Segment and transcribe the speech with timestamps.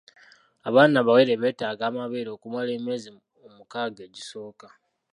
[0.67, 3.09] Abaana abawere beetaaga amabeere okumala emyezi
[3.47, 4.67] omukaaga egisooka.